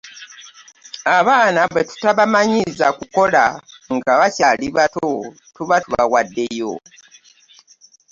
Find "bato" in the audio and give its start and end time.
4.77-5.05